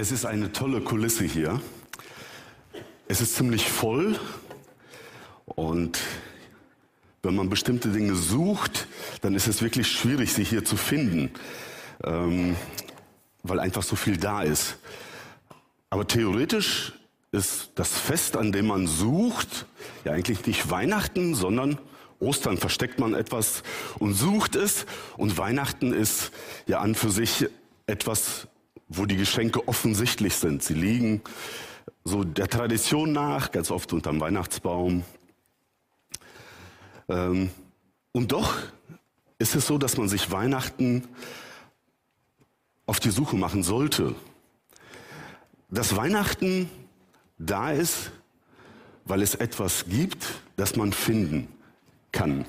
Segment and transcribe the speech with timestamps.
[0.00, 1.60] Es ist eine tolle Kulisse hier.
[3.08, 4.16] Es ist ziemlich voll
[5.44, 5.98] und
[7.24, 8.86] wenn man bestimmte Dinge sucht,
[9.22, 11.32] dann ist es wirklich schwierig, sie hier zu finden,
[12.04, 12.54] ähm,
[13.42, 14.76] weil einfach so viel da ist.
[15.90, 16.92] Aber theoretisch
[17.32, 19.66] ist das Fest, an dem man sucht,
[20.04, 21.76] ja eigentlich nicht Weihnachten, sondern
[22.20, 23.64] Ostern versteckt man etwas
[23.98, 24.86] und sucht es.
[25.16, 26.30] Und Weihnachten ist
[26.68, 27.48] ja an für sich
[27.88, 28.46] etwas
[28.88, 30.62] wo die Geschenke offensichtlich sind.
[30.62, 31.22] Sie liegen
[32.04, 35.04] so der Tradition nach, ganz oft unterm Weihnachtsbaum.
[37.08, 37.50] Ähm,
[38.12, 38.54] und doch
[39.38, 41.06] ist es so, dass man sich Weihnachten
[42.86, 44.14] auf die Suche machen sollte.
[45.70, 46.70] Dass Weihnachten
[47.38, 48.10] da ist,
[49.04, 51.48] weil es etwas gibt, das man finden
[52.10, 52.46] kann.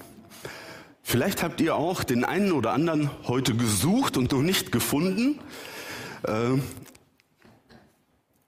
[1.03, 5.39] Vielleicht habt ihr auch den einen oder anderen heute gesucht und noch nicht gefunden.
[6.27, 6.63] Ähm,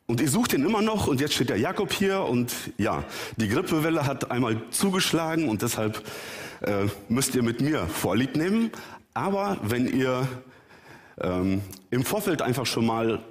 [0.07, 3.03] und ich suche den immer noch und jetzt steht der Jakob hier und ja,
[3.37, 6.03] die Grippewelle hat einmal zugeschlagen und deshalb
[6.61, 8.71] äh, müsst ihr mit mir Vorlieb nehmen.
[9.13, 10.27] Aber wenn ihr
[11.21, 11.61] ähm,
[11.91, 13.23] im Vorfeld einfach schon mal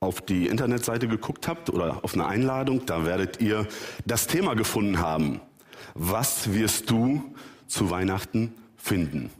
[0.00, 3.66] auf die Internetseite geguckt habt oder auf eine Einladung, da werdet ihr
[4.06, 5.40] das Thema gefunden haben.
[5.94, 7.34] Was wirst du
[7.66, 9.30] zu Weihnachten finden?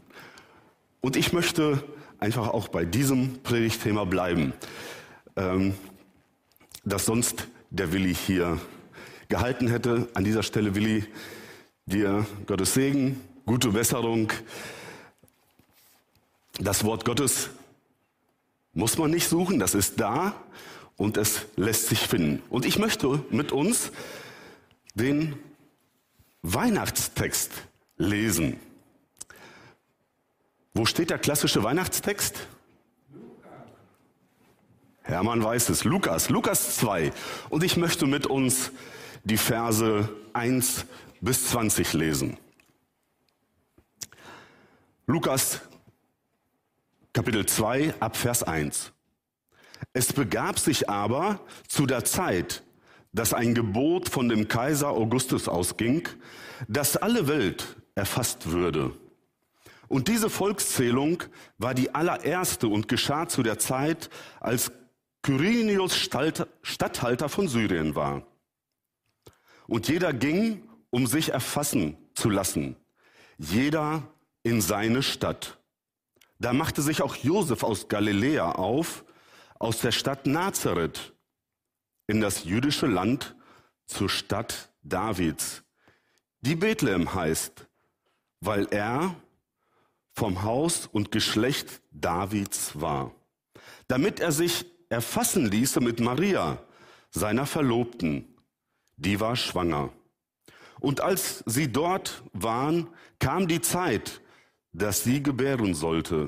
[0.99, 1.81] Und ich möchte
[2.19, 4.53] einfach auch bei diesem Predigtthema bleiben,
[5.35, 5.73] ähm,
[6.83, 8.59] das sonst der Willi hier
[9.27, 10.07] gehalten hätte.
[10.13, 11.05] An dieser Stelle, Willi,
[11.85, 14.31] dir Gottes Segen, gute Besserung.
[16.59, 17.49] Das Wort Gottes
[18.73, 20.33] muss man nicht suchen, das ist da
[20.97, 22.41] und es lässt sich finden.
[22.49, 23.91] Und ich möchte mit uns
[24.93, 25.35] den
[26.41, 27.51] Weihnachtstext
[27.97, 28.59] lesen.
[30.79, 32.47] Wo steht der klassische Weihnachtstext?
[35.01, 35.83] Hermann weiß es.
[35.83, 37.11] Lukas, Lukas 2.
[37.49, 38.71] Und ich möchte mit uns
[39.25, 40.85] die Verse 1
[41.19, 42.37] bis 20 lesen.
[45.05, 45.59] Lukas
[47.11, 48.93] Kapitel 2 ab Vers 1.
[49.91, 52.63] Es begab sich aber zu der Zeit,
[53.11, 56.07] dass ein Gebot von dem Kaiser Augustus ausging,
[56.69, 58.93] dass alle Welt erfasst würde.
[59.89, 61.23] Und diese Volkszählung
[61.57, 64.71] war die allererste und geschah zu der Zeit, als
[65.23, 65.95] Kyrenius
[66.61, 68.25] Statthalter von Syrien war.
[69.67, 72.75] Und jeder ging, um sich erfassen zu lassen,
[73.37, 74.03] jeder
[74.43, 75.59] in seine Stadt.
[76.37, 79.03] Da machte sich auch Josef aus Galiläa auf,
[79.57, 81.13] aus der Stadt Nazareth,
[82.07, 83.35] in das jüdische Land
[83.85, 85.63] zur Stadt Davids,
[86.41, 87.67] die Bethlehem heißt,
[88.39, 89.15] weil er
[90.19, 93.15] vom Haus und Geschlecht Davids war,
[93.87, 96.61] damit er sich erfassen ließe mit Maria,
[97.09, 98.27] seiner Verlobten.
[98.97, 99.93] Die war schwanger.
[100.81, 104.19] Und als sie dort waren, kam die Zeit,
[104.73, 106.27] dass sie gebären sollte.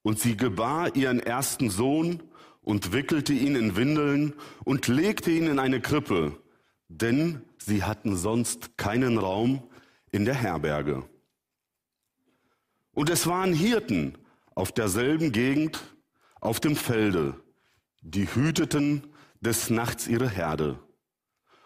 [0.00, 2.22] Und sie gebar ihren ersten Sohn
[2.62, 4.32] und wickelte ihn in Windeln
[4.64, 6.40] und legte ihn in eine Krippe,
[6.88, 9.62] denn sie hatten sonst keinen Raum
[10.10, 11.04] in der Herberge.
[12.92, 14.18] Und es waren Hirten
[14.54, 15.80] auf derselben Gegend
[16.40, 17.40] auf dem Felde,
[18.02, 19.06] die hüteten
[19.40, 20.78] des Nachts ihre Herde.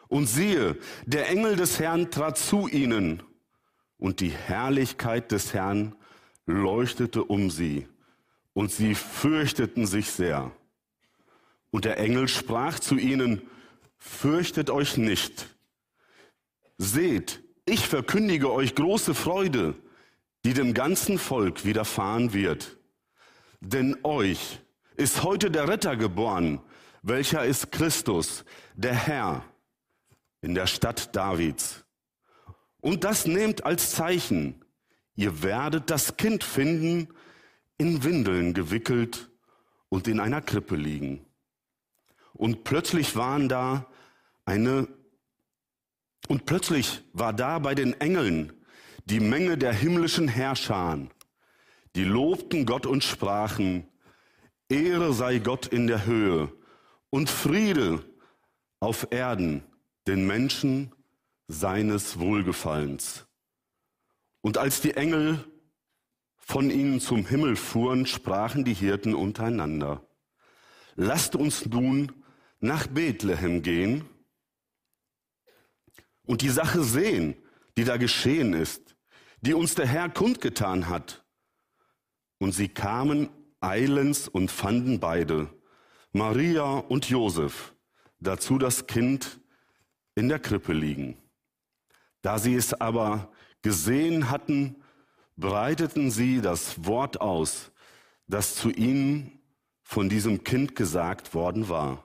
[0.08, 3.22] Und siehe, der Engel des Herrn trat zu ihnen,
[3.96, 5.94] und die Herrlichkeit des Herrn
[6.46, 7.88] leuchtete um sie,
[8.52, 10.52] und sie fürchteten sich sehr.
[11.70, 13.42] Und der Engel sprach zu ihnen,
[13.96, 15.48] fürchtet euch nicht.
[16.76, 19.74] Seht, ich verkündige euch große Freude,
[20.44, 22.76] die dem ganzen Volk widerfahren wird.
[23.60, 24.60] Denn euch
[24.96, 26.60] ist heute der Retter geboren,
[27.02, 28.44] welcher ist Christus,
[28.74, 29.44] der Herr,
[30.42, 31.84] in der Stadt Davids.
[32.80, 34.62] Und das nehmt als Zeichen,
[35.14, 37.08] ihr werdet das Kind finden,
[37.78, 39.30] in Windeln gewickelt
[39.88, 41.24] und in einer Krippe liegen.
[42.34, 43.86] Und plötzlich waren da
[44.44, 44.88] eine,
[46.28, 48.52] und plötzlich war da bei den Engeln
[49.04, 50.98] die Menge der himmlischen Herrscher,
[51.94, 53.86] die lobten Gott und sprachen,
[54.68, 56.52] Ehre sei Gott in der Höhe
[57.10, 58.02] und Friede
[58.80, 59.62] auf Erden
[60.06, 60.92] den Menschen
[61.48, 63.26] seines Wohlgefallens.
[64.40, 65.44] Und als die Engel
[66.36, 70.06] von ihnen zum Himmel fuhren, sprachen die Hirten untereinander,
[70.96, 72.12] lasst uns nun
[72.60, 74.04] nach Bethlehem gehen
[76.26, 77.36] und die Sache sehen,
[77.76, 78.83] die da geschehen ist,
[79.44, 81.22] die uns der Herr kundgetan hat.
[82.38, 83.28] Und sie kamen
[83.60, 85.50] eilends und fanden beide,
[86.12, 87.74] Maria und Josef,
[88.20, 89.40] dazu das Kind
[90.14, 91.18] in der Krippe liegen.
[92.22, 94.76] Da sie es aber gesehen hatten,
[95.36, 97.70] breiteten sie das Wort aus,
[98.26, 99.40] das zu ihnen
[99.82, 102.04] von diesem Kind gesagt worden war.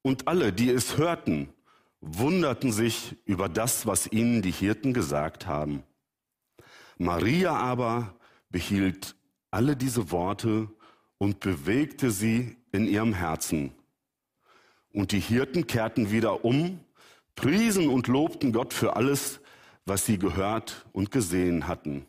[0.00, 1.52] Und alle, die es hörten,
[2.00, 5.82] wunderten sich über das, was ihnen die Hirten gesagt haben.
[6.98, 8.14] Maria aber
[8.50, 9.16] behielt
[9.50, 10.68] alle diese Worte
[11.18, 13.72] und bewegte sie in ihrem Herzen.
[14.92, 16.80] Und die Hirten kehrten wieder um,
[17.34, 19.40] priesen und lobten Gott für alles,
[19.86, 22.06] was sie gehört und gesehen hatten,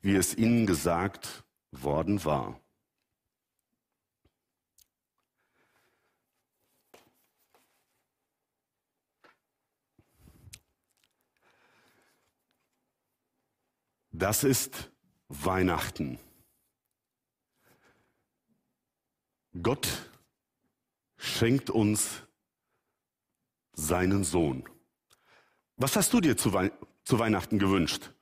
[0.00, 2.61] wie es ihnen gesagt worden war.
[14.12, 14.90] Das ist
[15.28, 16.18] Weihnachten.
[19.62, 19.88] Gott
[21.16, 22.22] schenkt uns
[23.72, 24.68] seinen Sohn.
[25.76, 26.70] Was hast du dir zu, Wei
[27.04, 28.12] zu Weihnachten gewünscht?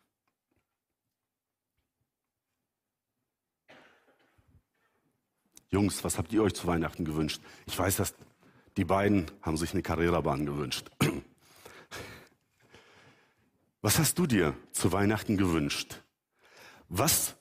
[5.70, 7.40] Jungs, was habt ihr euch zu Weihnachten gewünscht?
[7.66, 8.14] Ich weiß, dass
[8.76, 10.90] die beiden haben sich eine Karrierebahn gewünscht.
[13.82, 16.02] Was hast du dir zu Weihnachten gewünscht?
[16.88, 17.36] Was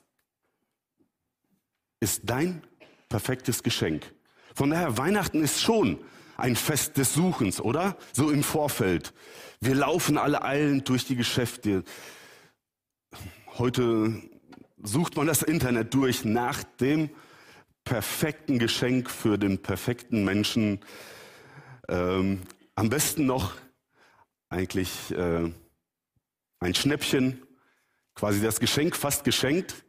[2.00, 2.62] ist dein
[3.10, 4.14] perfektes Geschenk?
[4.54, 5.98] Von daher, Weihnachten ist schon
[6.38, 7.96] ein Fest des Suchens, oder?
[8.12, 9.12] So im Vorfeld.
[9.60, 11.84] Wir laufen alle eilend durch die Geschäfte.
[13.58, 14.22] Heute
[14.82, 17.10] sucht man das Internet durch nach dem
[17.84, 20.80] perfekten Geschenk für den perfekten Menschen.
[21.88, 22.42] Ähm,
[22.74, 23.54] am besten noch
[24.48, 25.50] eigentlich äh,
[26.60, 27.42] ein Schnäppchen,
[28.14, 29.82] quasi das Geschenk fast geschenkt,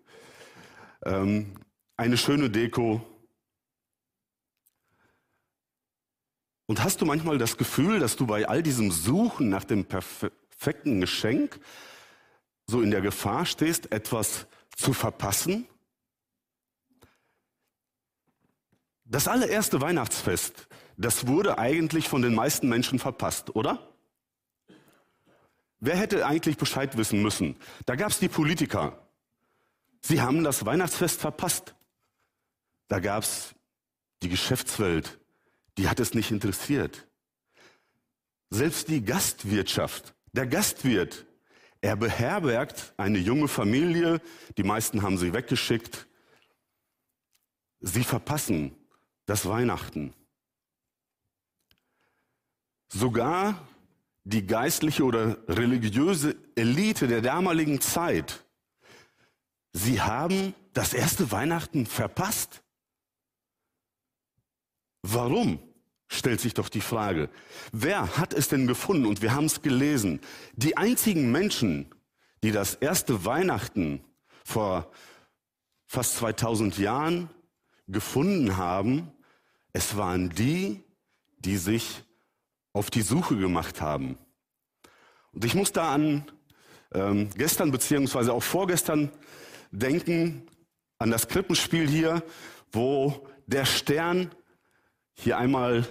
[1.03, 1.59] ähm,
[1.97, 3.05] eine schöne Deko.
[6.65, 11.01] Und hast du manchmal das Gefühl, dass du bei all diesem Suchen nach dem perfekten
[11.01, 11.59] Geschenk
[12.65, 14.47] so in der Gefahr stehst, etwas
[14.77, 15.67] zu verpassen?
[19.03, 23.90] Das allererste Weihnachtsfest, das wurde eigentlich von den meisten Menschen verpasst, oder?
[25.81, 27.57] Wer hätte eigentlich Bescheid wissen müssen?
[27.87, 29.01] Da gab es die Politiker.
[29.99, 31.75] Sie haben das Weihnachtsfest verpasst.
[32.87, 33.55] Da gab es
[34.21, 35.19] die Geschäftswelt.
[35.79, 37.07] Die hat es nicht interessiert.
[38.51, 41.25] Selbst die Gastwirtschaft, der Gastwirt,
[41.81, 44.21] er beherbergt eine junge Familie,
[44.57, 46.05] die meisten haben sie weggeschickt.
[47.79, 48.75] Sie verpassen
[49.25, 50.13] das Weihnachten.
[52.89, 53.67] Sogar
[54.23, 58.45] die geistliche oder religiöse Elite der damaligen Zeit,
[59.73, 62.63] sie haben das erste Weihnachten verpasst.
[65.01, 65.59] Warum?
[66.11, 67.29] stellt sich doch die Frage.
[67.71, 69.05] Wer hat es denn gefunden?
[69.05, 70.19] Und wir haben es gelesen.
[70.53, 71.89] Die einzigen Menschen,
[72.43, 74.03] die das erste Weihnachten
[74.43, 74.91] vor
[75.85, 77.29] fast 2000 Jahren
[77.87, 79.11] gefunden haben,
[79.71, 80.83] es waren die,
[81.39, 82.03] die sich
[82.73, 84.17] auf die Suche gemacht haben.
[85.33, 86.25] Und ich muss da an
[86.93, 89.11] ähm, gestern beziehungsweise auch vorgestern
[89.71, 90.47] denken,
[90.97, 92.23] an das Krippenspiel hier,
[92.71, 94.31] wo der Stern
[95.13, 95.87] hier einmal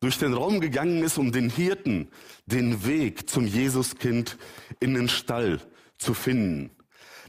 [0.00, 2.08] durch den Raum gegangen ist, um den Hirten
[2.44, 4.36] den Weg zum Jesuskind
[4.78, 5.60] in den Stall
[5.98, 6.70] zu finden.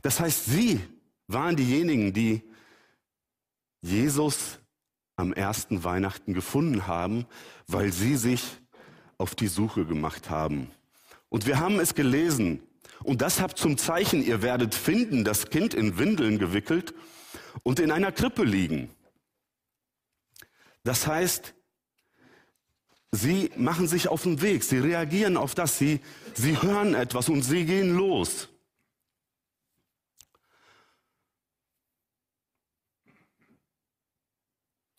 [0.01, 0.79] Das heißt, sie
[1.27, 2.43] waren diejenigen, die
[3.81, 4.59] Jesus
[5.15, 7.25] am ersten Weihnachten gefunden haben,
[7.67, 8.43] weil sie sich
[9.17, 10.71] auf die Suche gemacht haben.
[11.29, 12.61] Und wir haben es gelesen.
[13.03, 16.93] Und das habt zum Zeichen, ihr werdet finden, das Kind in Windeln gewickelt
[17.63, 18.89] und in einer Krippe liegen.
[20.83, 21.53] Das heißt,
[23.11, 25.99] sie machen sich auf den Weg, sie reagieren auf das, sie,
[26.33, 28.49] sie hören etwas und sie gehen los.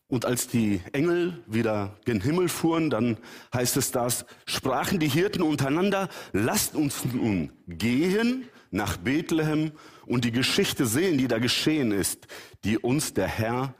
[0.08, 3.18] Und als die Engel wieder gen Himmel fuhren, dann
[3.52, 9.72] heißt es das, sprachen die Hirten untereinander, lasst uns nun gehen nach Bethlehem
[10.06, 12.26] und die Geschichte sehen, die da geschehen ist,
[12.64, 13.74] die uns der Herr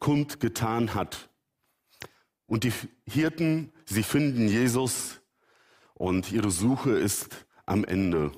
[0.00, 1.30] kundgetan hat.
[2.46, 2.72] Und die
[3.06, 5.20] Hirten, sie finden Jesus
[5.94, 8.32] und ihre Suche ist am Ende.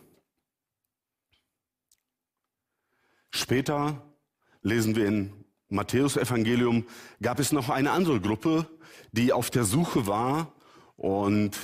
[3.31, 4.15] Später
[4.61, 5.42] lesen wir in
[5.73, 6.87] Matthäus-Evangelium
[7.21, 8.67] gab es noch eine andere Gruppe,
[9.13, 10.53] die auf der Suche war
[10.97, 11.57] und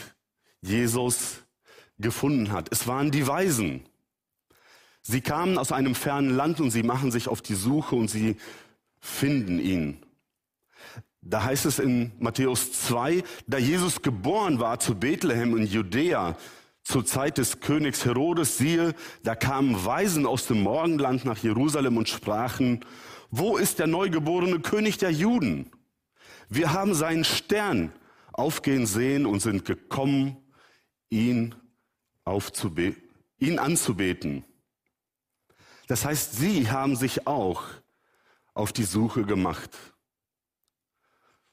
[0.61, 1.43] Jesus
[1.99, 2.69] gefunden hat.
[2.71, 3.83] Es waren die Weisen.
[5.03, 8.37] Sie kamen aus einem fernen Land und sie machen sich auf die Suche und sie
[9.00, 10.05] finden ihn.
[11.21, 16.37] Da heißt es in Matthäus 2, da Jesus geboren war zu Bethlehem in Judäa,
[16.83, 22.09] zur Zeit des Königs Herodes, siehe, da kamen Weisen aus dem Morgenland nach Jerusalem und
[22.09, 22.85] sprachen,
[23.31, 25.71] wo ist der neugeborene König der Juden?
[26.49, 27.93] Wir haben seinen Stern
[28.33, 30.37] aufgehen sehen und sind gekommen,
[31.11, 31.55] ihn,
[33.39, 34.45] ihn anzubeten.
[35.89, 37.65] Das heißt, sie haben sich auch
[38.55, 39.71] auf die Suche gemacht.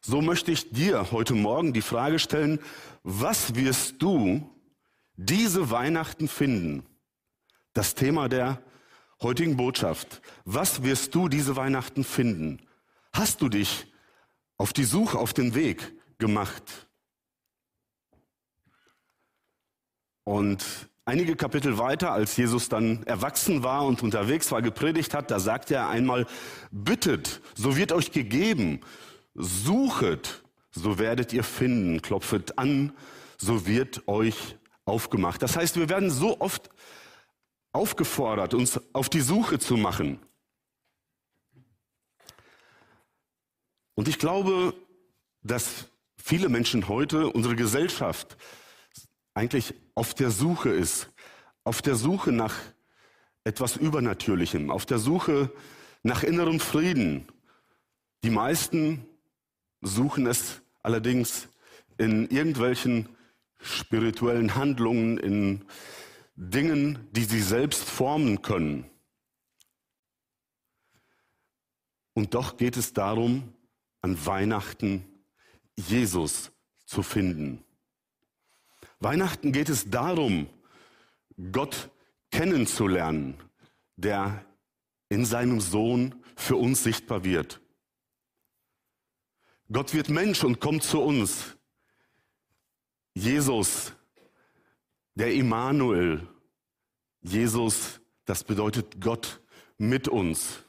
[0.01, 2.59] So möchte ich dir heute Morgen die Frage stellen,
[3.03, 4.47] was wirst du
[5.15, 6.85] diese Weihnachten finden?
[7.73, 8.61] Das Thema der
[9.21, 10.21] heutigen Botschaft.
[10.43, 12.61] Was wirst du diese Weihnachten finden?
[13.13, 13.91] Hast du dich
[14.57, 16.87] auf die Suche, auf den Weg gemacht?
[20.23, 20.65] Und
[21.05, 25.71] einige Kapitel weiter, als Jesus dann erwachsen war und unterwegs war, gepredigt hat, da sagt
[25.71, 26.25] er einmal,
[26.71, 28.81] bittet, so wird euch gegeben,
[29.35, 32.01] Suchet, so werdet ihr finden.
[32.01, 32.93] Klopfet an,
[33.37, 35.41] so wird euch aufgemacht.
[35.41, 36.69] Das heißt, wir werden so oft
[37.75, 40.19] aufgefordert, uns auf die Suche zu machen.
[43.95, 44.73] Und ich glaube,
[45.43, 45.85] dass
[46.17, 48.37] viele Menschen heute, unsere Gesellschaft,
[49.33, 51.09] eigentlich auf der Suche ist,
[51.63, 52.55] auf der Suche nach
[53.43, 55.51] etwas Übernatürlichem, auf der Suche
[56.03, 57.27] nach innerem Frieden.
[58.23, 59.05] Die meisten
[59.81, 61.47] suchen es allerdings
[61.97, 63.09] in irgendwelchen
[63.59, 65.65] spirituellen Handlungen, in
[66.35, 68.89] Dingen, die sie selbst formen können.
[72.13, 73.53] Und doch geht es darum,
[74.01, 75.03] an Weihnachten
[75.75, 76.51] Jesus
[76.85, 77.63] zu finden.
[78.99, 80.47] Weihnachten geht es darum,
[81.51, 81.89] Gott
[82.31, 83.37] kennenzulernen,
[83.95, 84.45] der
[85.09, 87.61] in seinem Sohn für uns sichtbar wird.
[89.71, 91.57] Gott wird Mensch und kommt zu uns.
[93.13, 93.93] Jesus,
[95.15, 96.27] der Immanuel.
[97.21, 99.41] Jesus, das bedeutet Gott
[99.77, 100.63] mit uns.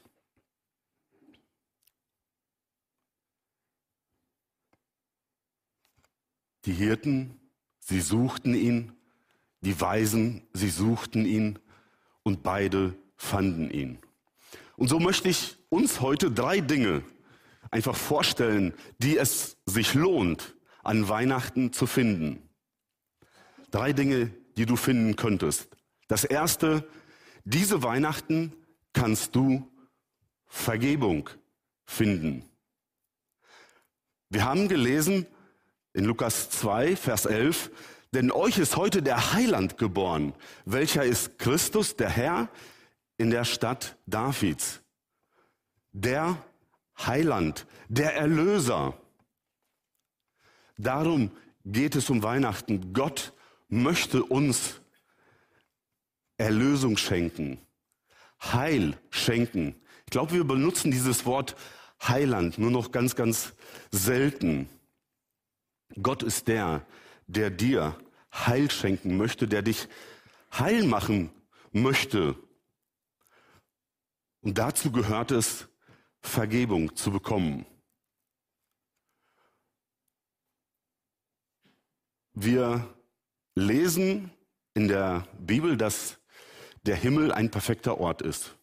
[6.65, 7.39] Die Hirten,
[7.79, 8.93] sie suchten ihn,
[9.61, 11.59] die Weisen, sie suchten ihn
[12.23, 13.99] und beide fanden ihn.
[14.75, 17.03] Und so möchte ich uns heute drei Dinge
[17.71, 22.46] einfach vorstellen, die es sich lohnt, an Weihnachten zu finden.
[23.71, 25.69] Drei Dinge, die du finden könntest.
[26.07, 26.87] Das erste,
[27.43, 28.53] diese Weihnachten
[28.93, 29.69] kannst du
[30.45, 31.29] Vergebung
[31.85, 32.43] finden.
[34.29, 35.25] Wir haben gelesen
[35.93, 37.71] in Lukas 2, Vers 11,
[38.13, 40.33] denn euch ist heute der Heiland geboren,
[40.65, 42.49] welcher ist Christus, der Herr,
[43.17, 44.81] in der Stadt Davids.
[45.91, 46.43] Der
[47.05, 48.99] Heiland, der Erlöser.
[50.77, 51.31] Darum
[51.65, 52.93] geht es um Weihnachten.
[52.93, 53.33] Gott
[53.67, 54.79] möchte uns
[56.37, 57.59] Erlösung schenken,
[58.41, 59.75] Heil schenken.
[60.05, 61.55] Ich glaube, wir benutzen dieses Wort
[62.01, 63.53] Heiland nur noch ganz, ganz
[63.91, 64.69] selten.
[66.01, 66.85] Gott ist der,
[67.25, 67.97] der dir
[68.31, 69.87] Heil schenken möchte, der dich
[70.51, 71.31] heil machen
[71.71, 72.35] möchte.
[74.41, 75.67] Und dazu gehört es,
[76.21, 77.65] Vergebung zu bekommen.
[82.33, 82.96] Wir
[83.59, 84.31] lesen
[84.73, 86.17] in der Bibel, dass
[86.83, 88.55] der Himmel ein perfekter Ort ist.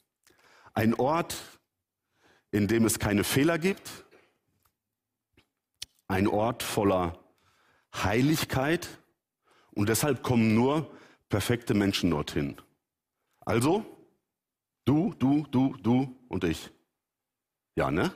[0.73, 1.37] Ein Ort,
[2.51, 3.91] in dem es keine Fehler gibt.
[6.09, 7.19] Ein Ort voller
[7.95, 8.89] Heiligkeit.
[9.73, 10.91] Und deshalb kommen nur
[11.29, 12.57] perfekte Menschen dorthin.
[13.41, 13.85] Also,
[14.85, 16.71] du, du, du, du und ich.
[17.75, 18.13] Ja, ne?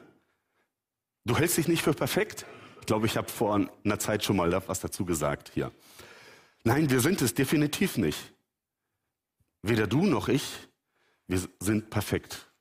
[1.24, 2.46] Du hältst dich nicht für perfekt?
[2.80, 5.72] Ich glaube, ich habe vor einer Zeit schon mal was dazu gesagt hier.
[6.64, 8.34] Nein, wir sind es definitiv nicht.
[9.62, 10.68] Weder du noch ich,
[11.26, 12.52] wir sind perfekt.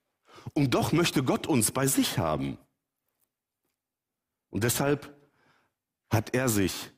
[0.53, 2.57] Und doch möchte Gott uns bei sich haben.
[4.49, 5.15] Und deshalb
[6.09, 6.91] hat er sich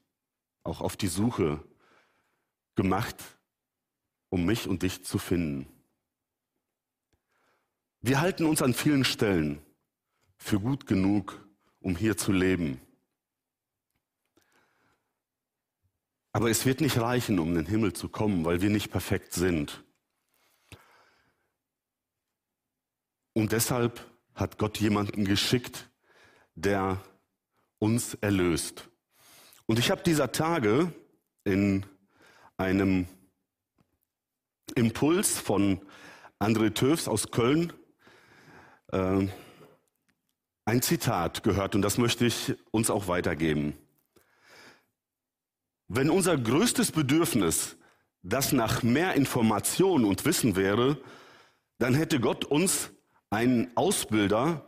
[0.64, 1.64] auch auf die Suche
[2.76, 3.16] gemacht,
[4.30, 5.68] um mich und dich zu finden.
[8.02, 9.62] Wir halten uns an vielen Stellen
[10.38, 11.46] für gut genug,
[11.82, 12.80] um hier zu leben.
[16.32, 19.34] Aber es wird nicht reichen, um in den Himmel zu kommen, weil wir nicht perfekt
[19.34, 19.84] sind.
[23.34, 24.06] Und deshalb
[24.36, 25.90] hat Gott jemanden geschickt,
[26.56, 27.02] der
[27.80, 28.90] uns erlöst.
[29.66, 30.94] Und ich habe dieser Tage
[31.44, 31.86] in
[32.58, 33.08] einem
[34.76, 35.82] Impuls von
[36.40, 37.74] André Töfs aus Köln
[38.92, 39.28] äh,
[40.66, 43.78] ein Zitat gehört und das möchte ich uns auch weitergeben.
[45.92, 47.76] Wenn unser größtes Bedürfnis
[48.22, 50.98] das nach mehr Information und Wissen wäre,
[51.80, 52.92] dann hätte Gott uns
[53.32, 54.68] einen Ausbilder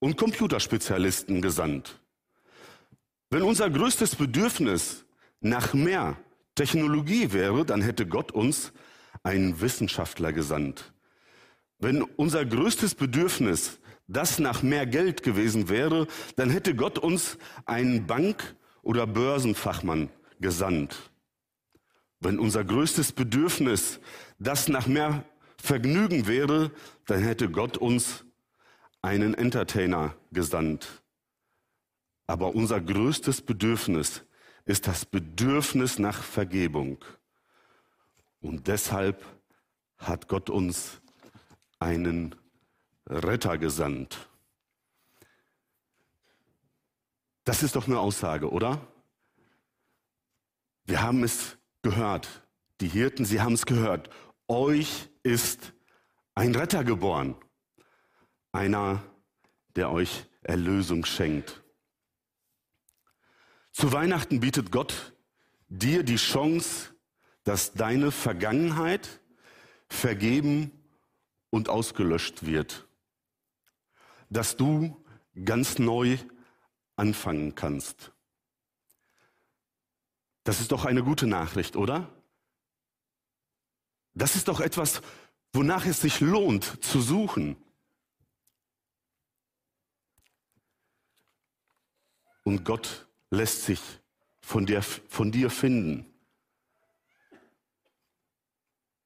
[0.00, 2.00] und Computerspezialisten gesandt.
[3.30, 5.04] Wenn unser größtes Bedürfnis
[5.40, 6.16] nach mehr
[6.56, 8.72] Technologie wäre, dann hätte Gott uns
[9.22, 10.92] einen Wissenschaftler gesandt.
[11.78, 18.08] Wenn unser größtes Bedürfnis das nach mehr Geld gewesen wäre, dann hätte Gott uns einen
[18.08, 21.10] Bank- oder Börsenfachmann gesandt.
[22.20, 24.00] Wenn unser größtes Bedürfnis
[24.38, 25.24] das nach mehr
[25.58, 26.70] Vergnügen wäre,
[27.06, 28.24] dann hätte Gott uns
[29.02, 31.02] einen Entertainer gesandt.
[32.26, 34.24] Aber unser größtes Bedürfnis
[34.64, 37.04] ist das Bedürfnis nach Vergebung.
[38.40, 39.24] Und deshalb
[39.98, 41.00] hat Gott uns
[41.78, 42.34] einen
[43.06, 44.28] Retter gesandt.
[47.44, 48.80] Das ist doch eine Aussage, oder?
[50.86, 52.46] Wir haben es gehört.
[52.80, 54.08] Die Hirten, sie haben es gehört.
[54.46, 55.72] Euch ist
[56.36, 57.34] ein Retter geboren.
[58.52, 59.02] Einer,
[59.74, 61.62] der euch Erlösung schenkt.
[63.72, 65.14] Zu Weihnachten bietet Gott
[65.68, 66.94] dir die Chance,
[67.42, 69.20] dass deine Vergangenheit
[69.88, 70.70] vergeben
[71.50, 72.88] und ausgelöscht wird.
[74.30, 75.04] Dass du
[75.44, 76.16] ganz neu
[76.94, 78.12] anfangen kannst.
[80.46, 82.08] Das ist doch eine gute Nachricht, oder?
[84.14, 85.02] Das ist doch etwas,
[85.52, 87.56] wonach es sich lohnt zu suchen.
[92.44, 93.80] Und Gott lässt sich
[94.40, 96.06] von dir, von dir finden.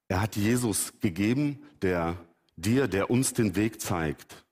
[0.08, 2.22] Er hat Jesus gegeben, der
[2.56, 4.44] dir, der uns den Weg zeigt.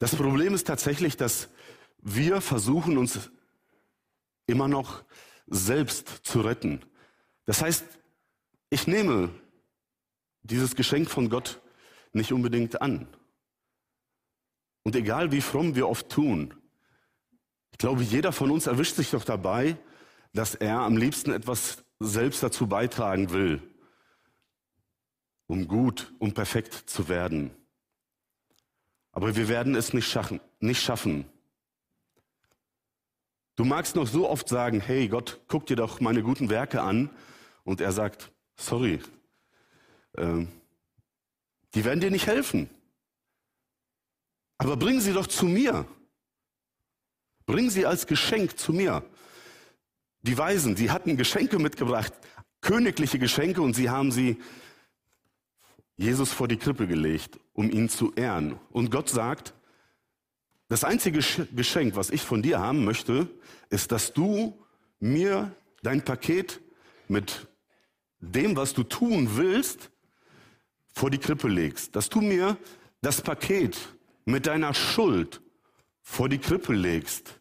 [0.00, 1.48] Das Problem ist tatsächlich, dass
[1.98, 3.30] wir versuchen, uns
[4.50, 5.04] immer noch
[5.46, 6.84] selbst zu retten.
[7.46, 7.84] Das heißt,
[8.70, 9.30] ich nehme
[10.42, 11.60] dieses Geschenk von Gott
[12.12, 13.08] nicht unbedingt an.
[14.82, 16.54] Und egal wie fromm wir oft tun,
[17.80, 19.76] glaube, jeder von uns erwischt sich doch dabei,
[20.34, 23.62] dass er am liebsten etwas selbst dazu beitragen will,
[25.46, 27.50] um gut und perfekt zu werden.
[29.12, 30.40] Aber wir werden es nicht schaffen.
[30.60, 31.24] Nicht schaffen.
[33.60, 37.10] Du magst noch so oft sagen, hey Gott, guck dir doch meine guten Werke an.
[37.62, 39.00] Und er sagt, sorry,
[40.16, 40.46] äh,
[41.74, 42.70] die werden dir nicht helfen.
[44.56, 45.84] Aber bring sie doch zu mir.
[47.44, 49.04] Bring sie als Geschenk zu mir.
[50.22, 52.14] Die Weisen, die hatten Geschenke mitgebracht,
[52.62, 54.38] königliche Geschenke, und sie haben sie
[55.98, 58.58] Jesus vor die Krippe gelegt, um ihn zu ehren.
[58.70, 59.52] Und Gott sagt,
[60.70, 61.20] das einzige
[61.54, 63.28] Geschenk, was ich von dir haben möchte,
[63.68, 64.58] ist, dass du
[64.98, 66.60] mir dein Paket
[67.08, 67.46] mit
[68.20, 69.90] dem, was du tun willst,
[70.94, 71.94] vor die Krippe legst.
[71.94, 72.56] Dass du mir
[73.02, 73.76] das Paket
[74.24, 75.42] mit deiner Schuld
[76.00, 77.40] vor die Krippe legst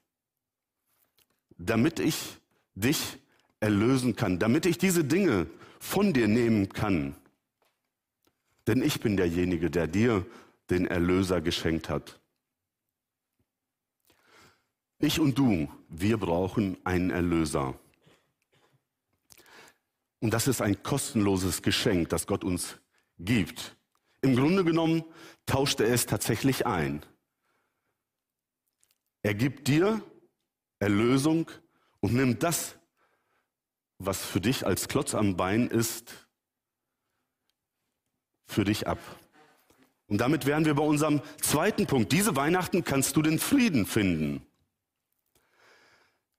[1.60, 2.38] damit ich
[2.74, 3.20] dich
[3.60, 5.48] erlösen kann, damit ich diese Dinge
[5.80, 7.16] von dir nehmen kann.
[8.66, 10.26] Denn ich bin derjenige, der dir
[10.70, 12.20] den Erlöser geschenkt hat.
[15.00, 17.80] Ich und du, wir brauchen einen Erlöser.
[20.20, 22.78] Und das ist ein kostenloses Geschenk, das Gott uns
[23.18, 23.78] gibt.
[24.22, 25.06] Im Grunde genommen
[25.46, 27.06] tauscht er es tatsächlich ein.
[29.24, 30.02] Er gibt dir
[30.80, 31.50] Erlösung
[32.02, 32.76] und nimm das,
[33.98, 36.28] was für dich als Klotz am Bein ist,
[38.48, 39.00] für dich ab.
[40.08, 42.12] Und damit wären wir bei unserem zweiten Punkt.
[42.12, 44.46] Diese Weihnachten kannst du den Frieden finden.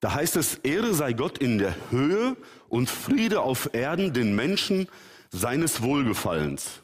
[0.01, 2.37] Da heißt es, Ehre sei Gott in der Höhe
[2.69, 4.89] und Friede auf Erden den Menschen
[5.31, 6.83] seines Wohlgefallens.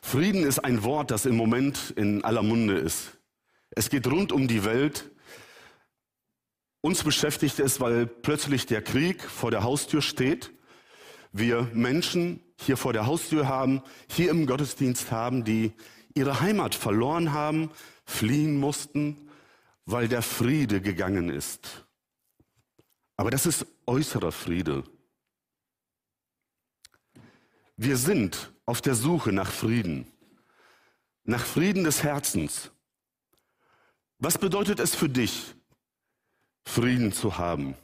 [0.00, 3.18] Frieden ist ein Wort, das im Moment in aller Munde ist.
[3.70, 5.10] Es geht rund um die Welt.
[6.80, 10.52] Uns beschäftigt es, weil plötzlich der Krieg vor der Haustür steht.
[11.32, 15.72] Wir Menschen hier vor der Haustür haben, hier im Gottesdienst haben, die
[16.14, 17.70] ihre Heimat verloren haben,
[18.04, 19.23] fliehen mussten,
[19.86, 21.86] weil der Friede gegangen ist.
[23.16, 24.84] Aber das ist äußerer Friede.
[27.76, 30.06] Wir sind auf der Suche nach Frieden,
[31.24, 32.70] nach Frieden des Herzens.
[34.18, 35.54] Was bedeutet es für dich,
[36.64, 37.76] Frieden zu haben?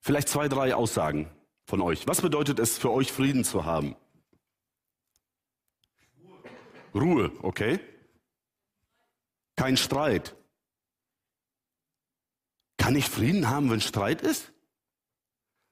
[0.00, 1.30] Vielleicht zwei, drei Aussagen
[1.64, 2.06] von euch.
[2.06, 3.96] Was bedeutet es für euch, Frieden zu haben?
[6.94, 7.80] Ruhe, okay?
[9.56, 10.36] Kein Streit.
[12.78, 14.52] Kann ich Frieden haben, wenn Streit ist?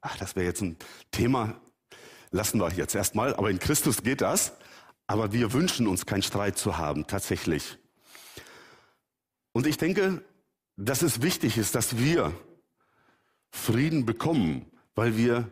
[0.01, 0.77] Ach, das wäre jetzt ein
[1.11, 1.61] Thema,
[2.31, 3.35] lassen wir jetzt erstmal.
[3.35, 4.53] Aber in Christus geht das.
[5.07, 7.79] Aber wir wünschen uns keinen Streit zu haben, tatsächlich.
[9.53, 10.25] Und ich denke,
[10.77, 12.33] dass es wichtig ist, dass wir
[13.51, 15.51] Frieden bekommen, weil wir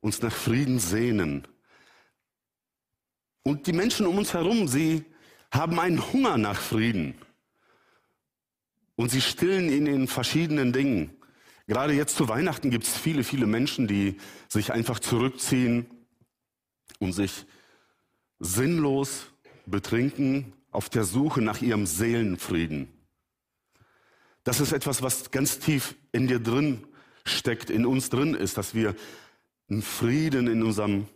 [0.00, 1.48] uns nach Frieden sehnen.
[3.42, 5.06] Und die Menschen um uns herum, sie
[5.50, 7.18] haben einen Hunger nach Frieden.
[8.98, 11.16] Und sie stillen ihn in verschiedenen Dingen.
[11.68, 14.16] Gerade jetzt zu Weihnachten gibt es viele, viele Menschen, die
[14.48, 15.86] sich einfach zurückziehen
[16.98, 17.46] und sich
[18.40, 19.26] sinnlos
[19.66, 22.88] betrinken auf der Suche nach ihrem Seelenfrieden.
[24.42, 26.84] Das ist etwas, was ganz tief in dir drin
[27.24, 28.96] steckt, in uns drin ist, dass wir
[29.70, 31.06] einen Frieden in unserem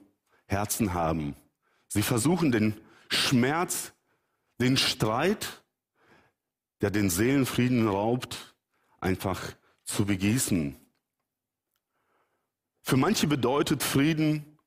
[0.46, 1.34] Herzen haben.
[1.88, 3.92] Sie versuchen den Schmerz,
[4.60, 5.61] den Streit,
[6.82, 8.54] der den Seelenfrieden raubt,
[9.00, 9.40] einfach
[9.84, 10.76] zu begießen.
[12.82, 14.58] Für manche bedeutet Frieden,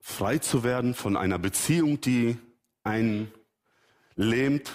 [0.00, 2.38] frei zu werden von einer Beziehung, die
[2.84, 3.32] einen
[4.14, 4.72] lähmt,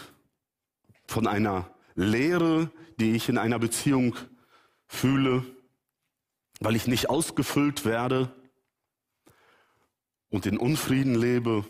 [1.08, 4.16] von einer Leere, die ich in einer Beziehung
[4.86, 5.46] fühle,
[6.60, 8.34] weil ich nicht ausgefüllt werde
[10.30, 11.66] und in Unfrieden lebe.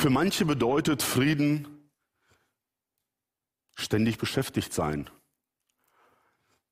[0.00, 1.90] Für manche bedeutet Frieden
[3.74, 5.10] ständig beschäftigt sein.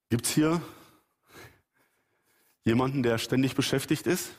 [0.09, 0.63] Gibt es hier
[2.65, 4.31] jemanden, der ständig beschäftigt ist?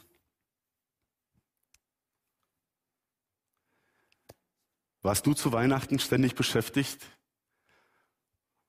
[5.03, 7.05] Warst du zu Weihnachten ständig beschäftigt,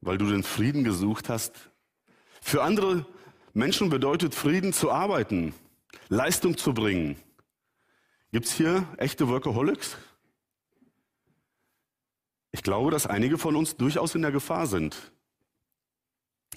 [0.02, 1.70] weil du den Frieden gesucht hast?
[2.42, 3.06] Für andere
[3.54, 5.54] Menschen bedeutet Frieden zu arbeiten,
[6.10, 7.16] Leistung zu bringen.
[8.32, 9.96] Gibt es hier echte Workaholics?
[12.52, 15.12] Ich glaube, dass einige von uns durchaus in der Gefahr sind.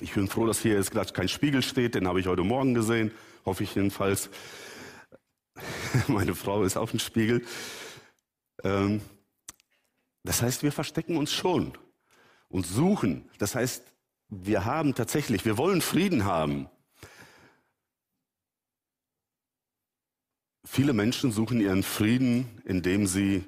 [0.02, 2.74] Ich bin froh, dass hier jetzt gerade kein Spiegel steht, den habe ich heute Morgen
[2.74, 3.12] gesehen,
[3.46, 4.30] hoffe ich jedenfalls.
[6.08, 7.46] Meine Frau ist auf dem Spiegel.
[8.64, 9.02] Ähm,
[10.24, 11.78] das heißt, wir verstecken uns schon
[12.50, 13.30] und suchen.
[13.38, 13.84] Das heißt,
[14.30, 16.70] wir haben tatsächlich, wir wollen Frieden haben.
[20.66, 23.44] Viele Menschen suchen ihren Frieden, indem sie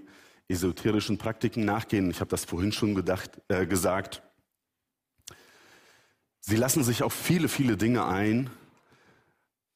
[0.47, 2.10] esoterischen Praktiken nachgehen.
[2.12, 4.21] Ich habe das vorhin schon gedacht, äh, gesagt.
[6.39, 8.49] Sie lassen sich auf viele, viele Dinge ein,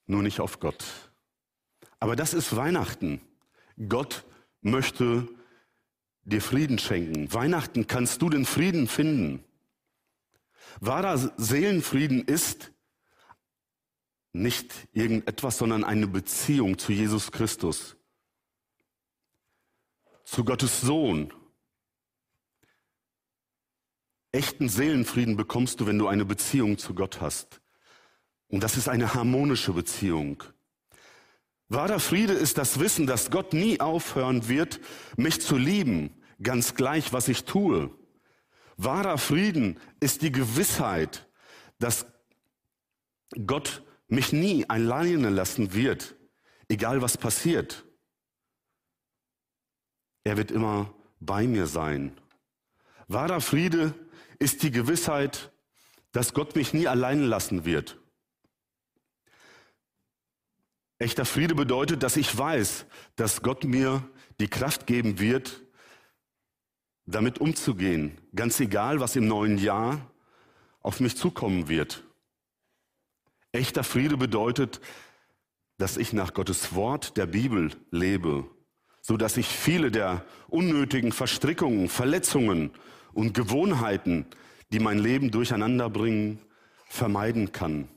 [0.06, 0.86] nur nicht auf Gott.
[2.00, 3.22] Aber das ist Weihnachten.
[3.88, 4.26] Gott
[4.62, 5.28] möchte
[6.24, 7.34] dir Frieden schenken.
[7.34, 9.44] Weihnachten kannst du den Frieden finden.
[10.80, 12.72] Wahrer Seelenfrieden ist
[14.32, 17.96] nicht irgendetwas, sondern eine Beziehung zu Jesus Christus
[20.30, 21.34] zu Gottes Sohn.
[24.32, 27.62] Echten Seelenfrieden bekommst du, wenn du eine Beziehung zu Gott hast.
[28.48, 30.44] Und das ist eine harmonische Beziehung.
[31.68, 34.80] Wahrer Friede ist das Wissen, dass Gott nie aufhören wird,
[35.18, 37.90] mich zu lieben, ganz gleich, was ich tue.
[38.78, 41.28] Wahrer Frieden ist die Gewissheit,
[41.80, 42.06] dass
[43.48, 46.16] Gott mich nie alleine lassen wird,
[46.68, 47.89] egal was passiert.
[50.24, 52.18] Er wird immer bei mir sein.
[53.08, 53.94] Wahrer Friede
[54.38, 55.52] ist die Gewissheit,
[56.12, 58.00] dass Gott mich nie allein lassen wird.
[60.98, 64.08] Echter Friede bedeutet, dass ich weiß, dass Gott mir
[64.40, 65.62] die Kraft geben wird,
[67.06, 70.12] damit umzugehen, ganz egal, was im neuen Jahr
[70.82, 72.04] auf mich zukommen wird.
[73.52, 74.80] Echter Friede bedeutet,
[75.78, 78.46] dass ich nach Gottes Wort der Bibel lebe
[79.10, 82.70] so dass ich viele der unnötigen Verstrickungen, Verletzungen
[83.12, 84.28] und Gewohnheiten,
[84.72, 86.38] die mein Leben durcheinander bringen,
[86.86, 87.88] vermeiden kann.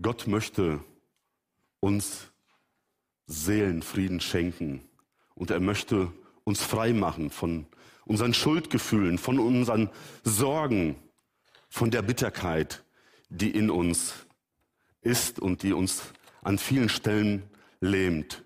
[0.00, 0.82] Gott möchte
[1.80, 2.30] uns
[3.26, 4.88] Seelenfrieden schenken
[5.34, 6.10] und er möchte
[6.44, 7.66] uns frei machen von
[8.06, 9.90] unseren Schuldgefühlen, von unseren
[10.24, 10.96] Sorgen,
[11.68, 12.82] von der Bitterkeit,
[13.28, 14.14] die in uns
[15.02, 17.42] ist und die uns an vielen Stellen
[17.80, 18.44] lähmt.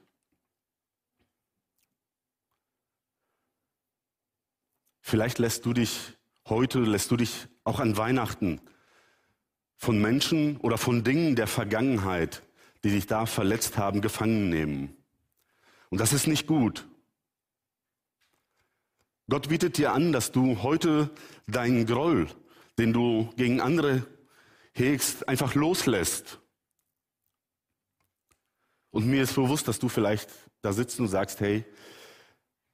[5.00, 6.14] Vielleicht lässt du dich
[6.48, 8.61] heute, lässt du dich auch an Weihnachten
[9.76, 12.42] von Menschen oder von Dingen der Vergangenheit,
[12.85, 14.96] die dich da verletzt haben, gefangen nehmen.
[15.90, 16.87] Und das ist nicht gut.
[19.28, 21.11] Gott bietet dir an, dass du heute
[21.46, 22.28] deinen Groll,
[22.78, 24.07] den du gegen andere
[24.72, 26.41] hegst, einfach loslässt.
[28.92, 30.28] Und mir ist bewusst, dass du vielleicht
[30.61, 31.64] da sitzt und sagst, hey,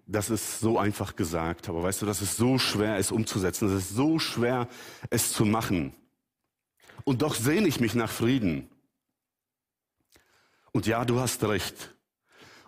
[0.04, 3.84] das ist so einfach gesagt, aber weißt du, dass es so schwer ist umzusetzen, es
[3.84, 4.68] ist so schwer
[5.10, 5.94] es zu machen.
[7.04, 8.68] Und doch sehne ich mich nach Frieden.
[10.72, 11.94] Und ja, du hast recht.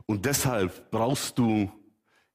[0.06, 1.70] Und deshalb brauchst du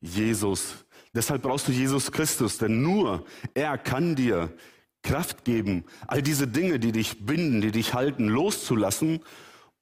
[0.02, 0.86] Jesus.
[1.14, 4.54] Deshalb brauchst du Jesus Christus, denn nur er kann dir
[5.02, 9.22] Kraft geben, all diese Dinge, die dich binden, die dich halten, loszulassen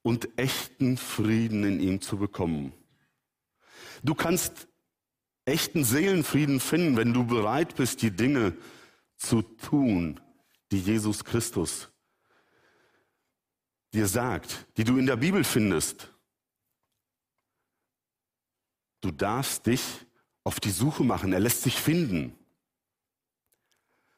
[0.04, 2.74] und echten Frieden in ihm zu bekommen.
[4.04, 4.68] Du kannst
[5.46, 8.56] echten Seelenfrieden finden, wenn du bereit bist, die Dinge
[9.18, 10.20] zu tun,
[10.72, 11.90] die Jesus Christus
[13.94, 16.10] dir sagt, die du in der Bibel findest.
[19.02, 19.84] Du darfst dich
[20.44, 21.34] auf die Suche machen.
[21.34, 22.36] Er lässt sich finden.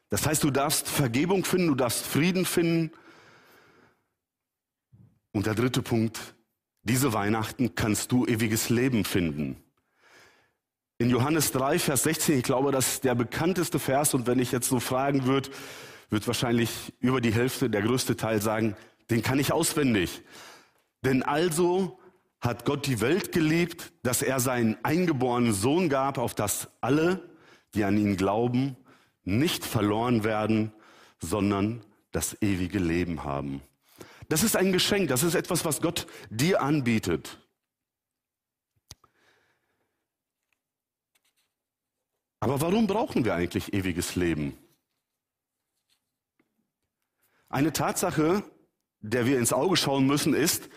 [0.08, 2.92] Das heißt, du darfst Vergebung finden, du darfst Frieden finden.
[5.36, 6.18] Und der dritte Punkt,
[6.82, 9.62] diese Weihnachten kannst du ewiges Leben finden.
[10.96, 14.50] In Johannes 3, Vers 16, ich glaube, das ist der bekannteste Vers und wenn ich
[14.50, 15.50] jetzt so fragen würde,
[16.08, 18.76] wird wahrscheinlich über die Hälfte, der größte Teil sagen,
[19.10, 20.22] den kann ich auswendig.
[21.04, 21.98] Denn also
[22.40, 27.20] hat Gott die Welt geliebt, dass er seinen eingeborenen Sohn gab, auf das alle,
[27.74, 28.74] die an ihn glauben,
[29.22, 30.72] nicht verloren werden,
[31.20, 33.60] sondern das ewige Leben haben.
[34.28, 37.38] Das ist ein Geschenk, das ist etwas, was Gott dir anbietet.
[42.40, 44.56] Aber warum brauchen wir eigentlich ewiges Leben?
[47.48, 48.42] Eine Tatsache,
[49.00, 50.68] der wir ins Auge schauen müssen, ist,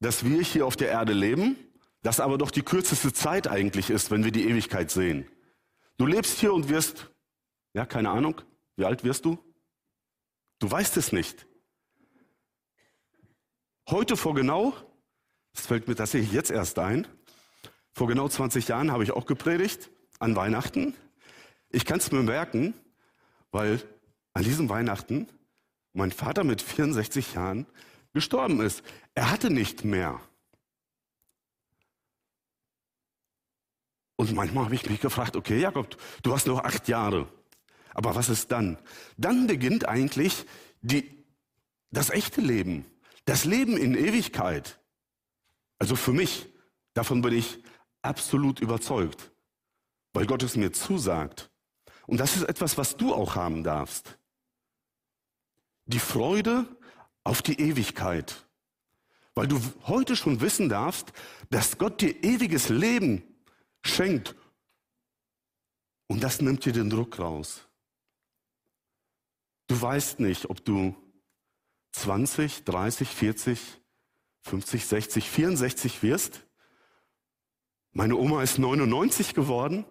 [0.00, 1.56] dass wir hier auf der Erde leben,
[2.02, 5.28] das aber doch die kürzeste Zeit eigentlich ist, wenn wir die Ewigkeit sehen.
[5.96, 7.10] Du lebst hier und wirst
[7.74, 8.40] ja, keine Ahnung.
[8.76, 9.38] Wie alt wirst du?
[10.58, 11.46] Du weißt es nicht.
[13.90, 14.74] Heute vor genau,
[15.54, 17.06] das fällt mir tatsächlich jetzt erst ein,
[17.94, 20.94] vor genau 20 Jahren habe ich auch gepredigt an Weihnachten.
[21.70, 22.74] Ich kann es mir merken,
[23.50, 23.82] weil
[24.34, 25.26] an diesem Weihnachten
[25.94, 27.66] mein Vater mit 64 Jahren
[28.12, 28.82] gestorben ist.
[29.14, 30.20] Er hatte nicht mehr.
[34.16, 37.26] Und manchmal habe ich mich gefragt, okay, Jakob, du hast noch acht Jahre.
[37.94, 38.76] Aber was ist dann?
[39.16, 40.44] Dann beginnt eigentlich
[40.82, 41.24] die,
[41.90, 42.84] das echte Leben,
[43.28, 44.80] das Leben in Ewigkeit.
[45.78, 46.48] Also für mich,
[46.94, 47.62] davon bin ich
[48.00, 49.30] absolut überzeugt,
[50.14, 51.50] weil Gott es mir zusagt.
[52.06, 54.18] Und das ist etwas, was du auch haben darfst.
[55.84, 56.64] Die Freude
[57.22, 58.46] auf die Ewigkeit.
[59.34, 61.12] Weil du heute schon wissen darfst,
[61.50, 63.22] dass Gott dir ewiges Leben
[63.82, 64.34] schenkt.
[66.06, 67.68] Und das nimmt dir den Druck raus.
[69.66, 70.96] Du weißt nicht, ob du
[71.98, 73.60] 20, 30, 40,
[74.42, 76.46] 50, 60, 64 wirst.
[77.92, 79.84] Meine Oma ist 99 geworden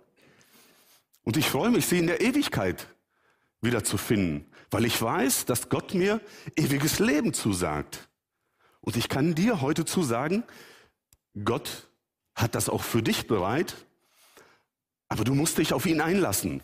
[1.24, 2.88] und ich freue mich, sie in der Ewigkeit
[3.60, 6.22] wieder zu finden, weil ich weiß, dass Gott mir
[6.56, 8.10] ewiges Leben zusagt.
[8.80, 10.44] Und ich kann dir heute zusagen,
[11.44, 11.90] Gott
[12.36, 13.76] hat das auch für dich bereit,
[15.10, 16.64] aber du musst dich auf ihn einlassen.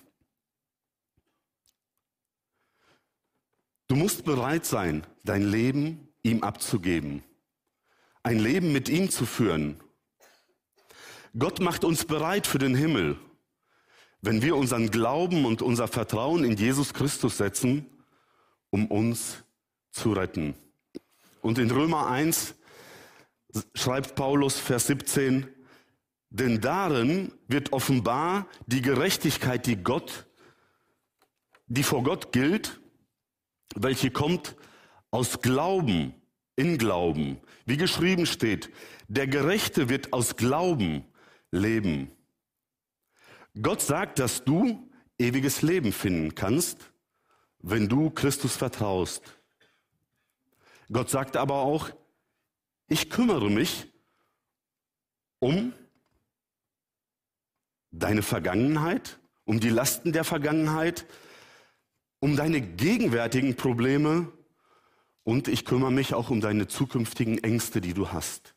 [3.94, 7.22] Du musst bereit sein, dein Leben ihm abzugeben,
[8.24, 9.80] ein Leben mit ihm zu führen.
[11.38, 13.20] Gott macht uns bereit für den Himmel,
[14.20, 17.86] wenn wir unseren Glauben und unser Vertrauen in Jesus Christus setzen,
[18.72, 19.44] um uns
[19.92, 20.56] zu retten.
[21.44, 22.56] Und in Römer 1
[23.76, 25.48] schreibt Paulus Vers 17,
[26.32, 30.26] denn darin wird offenbar die Gerechtigkeit, die Gott,
[31.68, 32.80] die vor Gott gilt,
[33.76, 34.56] welche kommt
[35.12, 36.14] aus Glauben,
[36.56, 37.40] in Glauben.
[37.66, 38.70] Wie geschrieben steht,
[39.08, 41.06] der Gerechte wird aus Glauben
[41.52, 42.12] leben.
[43.62, 46.92] Gott sagt, dass du ewiges Leben finden kannst,
[47.60, 49.40] wenn du Christus vertraust.
[50.92, 51.92] Gott sagt aber auch,
[52.88, 53.88] ich kümmere mich
[55.40, 55.74] um
[57.92, 61.06] deine Vergangenheit, um die Lasten der Vergangenheit,
[62.24, 64.32] um deine gegenwärtigen Probleme
[65.24, 68.56] und ich kümmere mich auch um deine zukünftigen Ängste, die du hast.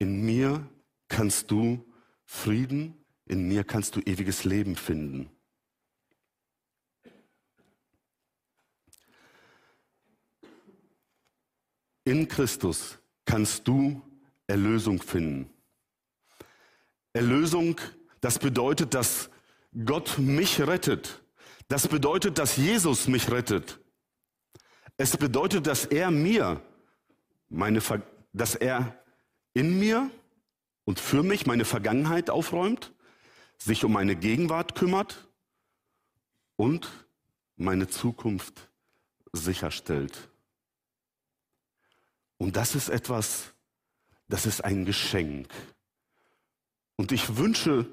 [0.00, 0.68] In mir
[1.06, 1.86] kannst du
[2.24, 5.30] Frieden, in mir kannst du ewiges Leben finden.
[12.02, 14.02] In Christus kannst du
[14.48, 15.48] Erlösung finden.
[17.12, 17.80] Erlösung,
[18.20, 19.30] das bedeutet, dass
[19.84, 21.23] Gott mich rettet
[21.68, 23.80] das bedeutet, dass Jesus mich rettet.
[24.96, 26.60] Es bedeutet, dass er mir
[27.48, 27.80] meine,
[28.32, 28.98] dass er
[29.54, 30.10] in mir
[30.84, 32.92] und für mich meine Vergangenheit aufräumt,
[33.58, 35.28] sich um meine Gegenwart kümmert
[36.56, 36.90] und
[37.56, 38.68] meine Zukunft
[39.32, 40.28] sicherstellt.
[42.36, 43.54] Und das ist etwas,
[44.28, 45.48] das ist ein Geschenk.
[46.96, 47.86] Und ich wünsche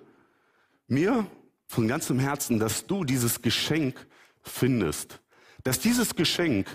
[0.88, 1.26] mir
[1.72, 4.06] von ganzem Herzen, dass du dieses Geschenk
[4.42, 5.22] findest.
[5.64, 6.68] Dass dieses Geschenk,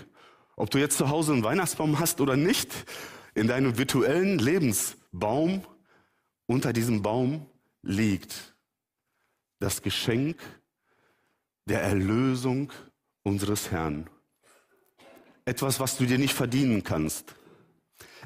[0.55, 2.73] ob du jetzt zu Hause einen Weihnachtsbaum hast oder nicht,
[3.35, 5.63] in deinem virtuellen Lebensbaum,
[6.47, 7.45] unter diesem Baum
[7.83, 8.55] liegt.
[9.59, 10.39] Das Geschenk
[11.65, 12.73] der Erlösung
[13.21, 14.09] unseres Herrn.
[15.45, 17.35] Etwas, was du dir nicht verdienen kannst.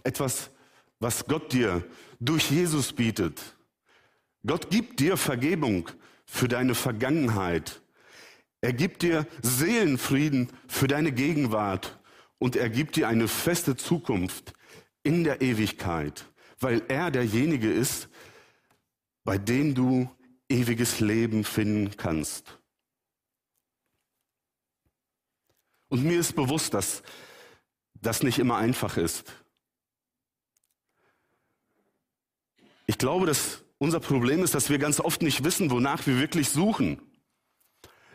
[0.06, 0.52] Etwas,
[1.02, 1.84] was Gott dir
[2.22, 3.42] durch Jesus bietet.
[4.46, 5.90] Gott gibt dir Vergebung
[6.32, 7.82] für deine Vergangenheit.
[8.62, 12.00] Er gibt dir Seelenfrieden für deine Gegenwart
[12.40, 14.54] und er gibt dir eine feste Zukunft
[15.04, 16.26] in der Ewigkeit,
[16.58, 18.08] weil er derjenige ist,
[19.26, 20.10] bei dem du
[20.48, 22.58] ewiges Leben finden kannst.
[25.90, 27.04] Und mir ist bewusst, dass
[27.96, 29.34] das nicht immer einfach ist.
[32.88, 36.50] Ich glaube, dass unser Problem ist, dass wir ganz oft nicht wissen, wonach wir wirklich
[36.50, 37.02] suchen.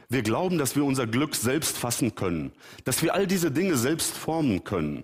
[0.08, 2.52] Wir glauben, dass wir unser Glück selbst fassen können,
[2.84, 5.02] dass wir all diese Dinge selbst formen können.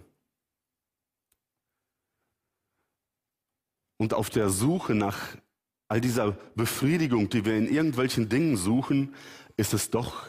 [3.96, 5.36] Und auf der Suche nach
[5.88, 9.16] all dieser Befriedigung, die wir in irgendwelchen Dingen suchen,
[9.56, 10.28] ist es doch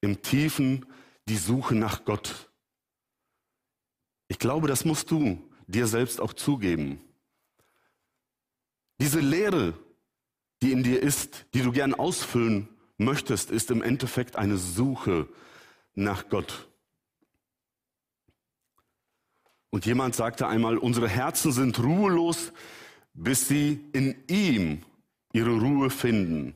[0.00, 0.86] im Tiefen
[1.28, 2.50] die Suche nach Gott.
[4.28, 7.04] Ich glaube, das musst du dir selbst auch zugeben.
[9.00, 9.74] Diese Lehre,
[10.62, 15.28] die in dir ist, die du gern ausfüllen möchtest, ist im Endeffekt eine Suche
[15.94, 16.68] nach Gott.
[19.70, 22.52] Und jemand sagte einmal, unsere Herzen sind ruhelos,
[23.12, 24.84] bis sie in ihm
[25.32, 26.54] ihre Ruhe finden.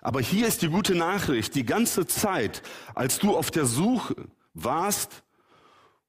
[0.00, 2.62] Aber hier ist die gute Nachricht, die ganze Zeit,
[2.94, 4.14] als du auf der Suche
[4.54, 5.24] warst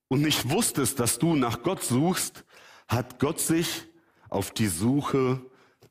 [0.08, 2.46] und nicht wusstest, dass du nach Gott suchst,
[2.88, 3.89] hat Gott sich
[4.30, 5.42] auf die Suche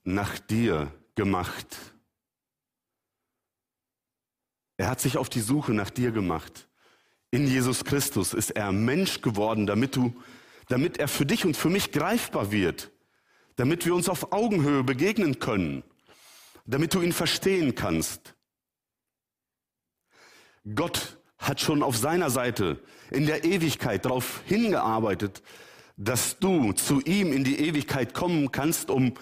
[0.05, 1.77] nach dir gemacht.
[4.77, 6.69] Er hat sich auf die Suche nach dir gemacht.
[7.31, 10.15] In Jesus Christus ist er Mensch geworden, damit du,
[10.69, 12.91] damit er für dich und für mich greifbar wird,
[13.57, 15.83] damit wir uns auf Augenhöhe begegnen können
[16.69, 18.35] damit du ihn verstehen kannst.
[20.75, 22.79] Gott hat schon auf seiner Seite
[23.11, 25.43] in der Ewigkeit darauf hingearbeitet,
[25.99, 29.13] dass du zu ihm in die Ewigkeit kommen kannst, um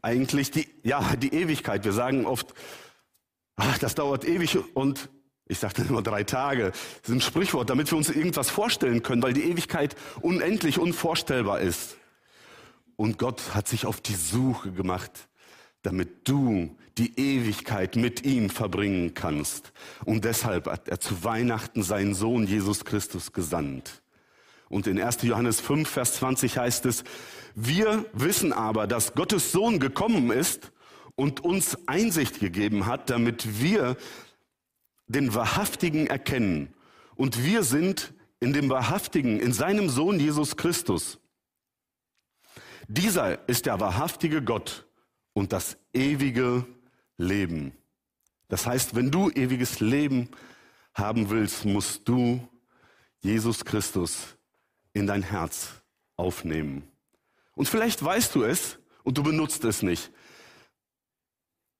[0.00, 1.84] eigentlich die, ja, die Ewigkeit.
[1.84, 2.54] Wir sagen oft,
[3.56, 5.10] ach, das dauert ewig und
[5.46, 6.70] ich sage dann immer drei Tage.
[6.70, 11.60] Das ist ein Sprichwort, damit wir uns irgendwas vorstellen können, weil die Ewigkeit unendlich unvorstellbar
[11.60, 11.96] ist.
[12.96, 15.28] Und Gott hat sich auf die Suche gemacht
[15.82, 19.72] damit du die Ewigkeit mit ihm verbringen kannst.
[20.04, 24.02] Und deshalb hat er zu Weihnachten seinen Sohn Jesus Christus gesandt.
[24.70, 25.22] Und in 1.
[25.22, 27.02] Johannes 5, Vers 20 heißt es,
[27.56, 30.70] wir wissen aber, dass Gottes Sohn gekommen ist
[31.16, 33.96] und uns Einsicht gegeben hat, damit wir
[35.08, 36.72] den Wahrhaftigen erkennen.
[37.16, 41.18] Und wir sind in dem Wahrhaftigen, in seinem Sohn Jesus Christus.
[42.86, 44.86] Dieser ist der wahrhaftige Gott
[45.32, 46.64] und das ewige
[47.18, 47.72] Leben.
[48.48, 50.28] Das heißt, wenn du ewiges Leben
[50.94, 52.48] haben willst, musst du
[53.20, 54.36] Jesus Christus
[54.92, 55.82] in dein Herz
[56.16, 56.90] aufnehmen.
[57.54, 60.10] Und vielleicht weißt du es und du benutzt es nicht.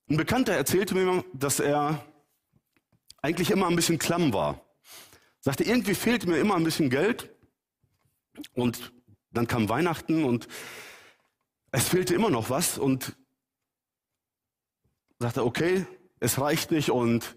[0.09, 2.05] Ein Bekannter erzählte mir, dass er
[3.23, 4.61] eigentlich immer ein bisschen klamm war.
[5.41, 7.31] Sagte, irgendwie fehlt mir immer ein bisschen Geld.
[8.55, 8.93] Und
[9.31, 10.49] dann kam Weihnachten und
[11.71, 12.79] es fehlte immer noch was.
[12.79, 13.17] Und
[15.19, 15.87] sagt er, okay,
[16.19, 17.37] es reicht nicht und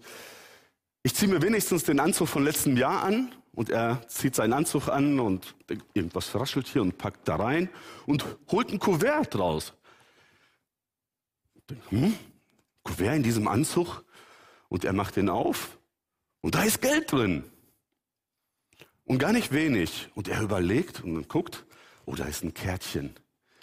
[1.02, 4.88] ich ziehe mir wenigstens den Anzug von letztem Jahr an und er zieht seinen Anzug
[4.88, 5.54] an und
[5.94, 7.68] irgendwas raschelt hier und packt da rein
[8.06, 9.74] und holt ein Kuvert raus.
[11.88, 12.14] Hm?
[12.82, 14.04] Kuvert in diesem Anzug
[14.68, 15.78] und er macht den auf
[16.40, 17.44] und da ist Geld drin.
[19.04, 20.08] Und gar nicht wenig.
[20.14, 21.64] Und er überlegt und guckt,
[22.06, 23.14] oh, da ist ein Kärtchen.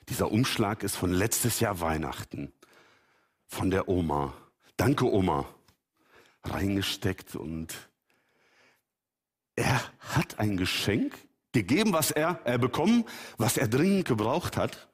[0.10, 2.52] Dieser Umschlag ist von letztes Jahr Weihnachten
[3.48, 4.34] von der Oma.
[4.78, 5.46] Danke, Oma.
[6.44, 7.91] Reingesteckt und
[9.62, 11.14] er hat ein Geschenk
[11.52, 13.06] gegeben, was er, er bekommen,
[13.38, 14.90] was er dringend gebraucht hat.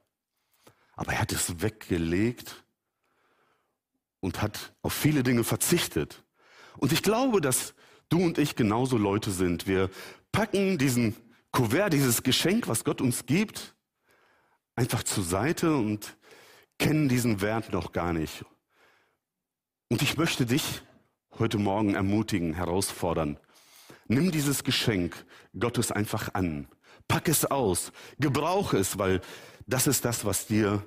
[0.96, 2.64] Aber er hat es weggelegt
[4.20, 6.24] und hat auf viele Dinge verzichtet.
[6.78, 7.74] Und ich glaube, dass
[8.10, 9.68] du und ich genauso Leute sind.
[9.68, 9.90] Wir
[10.32, 11.16] packen diesen
[11.52, 13.76] Kuvert, dieses Geschenk, was Gott uns gibt,
[14.76, 16.18] einfach zur Seite und
[16.78, 18.44] kennen diesen Wert noch gar nicht.
[19.90, 20.82] Und ich möchte dich
[21.40, 23.40] heute Morgen ermutigen, herausfordern.
[24.08, 25.26] Nimm dieses Geschenk
[25.58, 26.68] Gottes einfach an.
[27.08, 27.92] Pack es aus.
[28.20, 29.22] Gebrauch es, weil
[29.66, 30.86] das ist das, was dir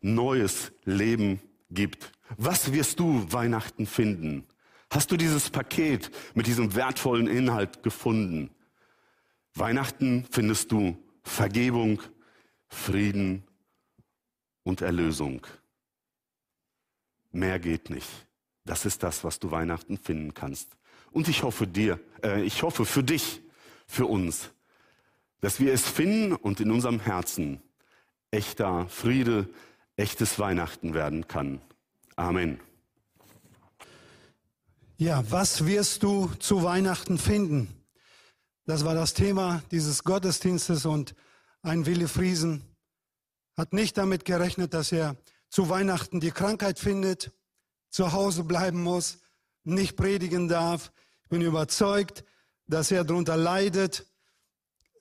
[0.00, 1.40] neues Leben
[1.70, 2.12] gibt.
[2.36, 4.46] Was wirst du Weihnachten finden?
[4.90, 8.50] Hast du dieses Paket mit diesem wertvollen Inhalt gefunden?
[9.54, 12.02] Weihnachten findest du Vergebung,
[12.68, 13.44] Frieden
[14.62, 15.46] und Erlösung.
[17.30, 18.08] Mehr geht nicht.
[18.64, 20.76] Das ist das, was du Weihnachten finden kannst.
[21.12, 23.40] Und ich hoffe dir, äh, ich hoffe für dich,
[23.86, 24.50] für uns,
[25.40, 27.60] dass wir es finden und in unserem Herzen
[28.30, 29.48] echter Friede,
[29.96, 31.60] echtes Weihnachten werden kann.
[32.16, 32.60] Amen.
[34.96, 37.74] Ja, was wirst du zu Weihnachten finden?
[38.66, 41.14] Das war das Thema dieses Gottesdienstes und
[41.62, 42.62] ein Wille Friesen
[43.56, 45.16] hat nicht damit gerechnet, dass er
[45.48, 47.32] zu Weihnachten die Krankheit findet,
[47.90, 49.18] zu Hause bleiben muss,
[49.64, 50.92] nicht predigen darf.
[51.22, 52.24] Ich bin überzeugt,
[52.66, 54.06] dass er darunter leidet,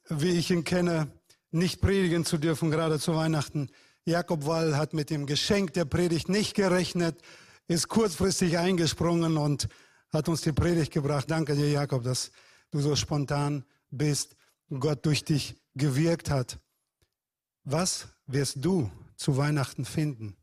[0.10, 1.12] wie ich ihn kenne,
[1.52, 3.70] nicht predigen zu dürfen, gerade zu Weihnachten.
[4.06, 7.22] Jakob Wall hat mit dem Geschenk der Predigt nicht gerechnet,
[7.68, 9.68] ist kurzfristig eingesprungen und
[10.12, 11.30] hat uns die Predigt gebracht.
[11.30, 12.32] Danke dir, Jakob, dass
[12.72, 14.36] du so spontan bist,
[14.80, 16.60] Gott durch dich gewirkt hat.
[17.64, 20.36] Was wirst du zu Weihnachten finden?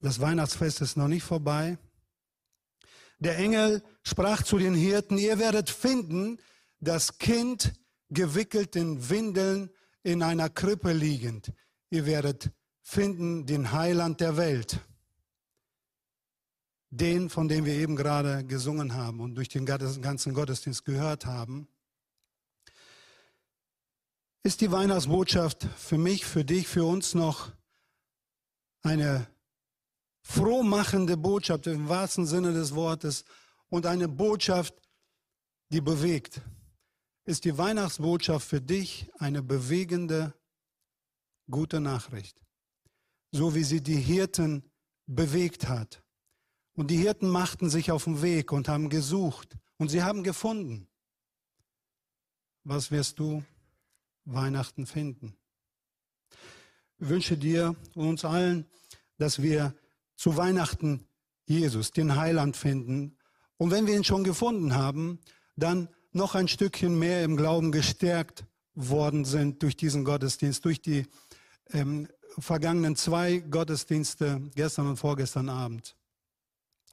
[0.00, 1.78] Das Weihnachtsfest ist noch nicht vorbei.
[3.18, 6.38] Der Engel sprach zu den Hirten, ihr werdet finden,
[6.80, 7.72] das Kind
[8.10, 9.70] gewickelt in Windeln
[10.02, 11.52] in einer Krippe liegend.
[11.90, 12.50] Ihr werdet
[12.82, 14.80] finden den Heiland der Welt.
[16.90, 21.68] Den, von dem wir eben gerade gesungen haben und durch den ganzen Gottesdienst gehört haben.
[24.44, 27.50] Ist die Weihnachtsbotschaft für mich, für dich, für uns noch
[28.82, 29.26] eine
[30.26, 33.24] frohmachende Botschaft im wahrsten Sinne des Wortes
[33.68, 34.74] und eine Botschaft,
[35.70, 36.40] die bewegt.
[37.24, 40.34] Ist die Weihnachtsbotschaft für dich eine bewegende,
[41.48, 42.40] gute Nachricht,
[43.30, 44.68] so wie sie die Hirten
[45.06, 46.02] bewegt hat.
[46.74, 50.88] Und die Hirten machten sich auf den Weg und haben gesucht und sie haben gefunden.
[52.64, 53.44] Was wirst du
[54.24, 55.36] Weihnachten finden?
[56.98, 58.66] Ich wünsche dir und uns allen,
[59.18, 59.72] dass wir
[60.16, 61.06] zu Weihnachten
[61.46, 63.16] Jesus, den Heiland finden.
[63.56, 65.20] Und wenn wir ihn schon gefunden haben,
[65.56, 68.44] dann noch ein Stückchen mehr im Glauben gestärkt
[68.74, 71.06] worden sind durch diesen Gottesdienst, durch die
[71.70, 72.08] ähm,
[72.38, 75.96] vergangenen zwei Gottesdienste, gestern und vorgestern Abend.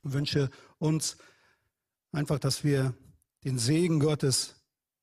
[0.03, 1.17] Ich wünsche uns
[2.11, 2.93] einfach, dass wir
[3.43, 4.55] den Segen Gottes